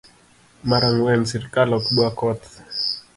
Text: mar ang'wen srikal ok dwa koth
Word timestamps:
mar 0.69 0.81
ang'wen 0.89 1.21
srikal 1.31 1.69
ok 1.77 1.85
dwa 1.95 2.07
koth 2.19 2.49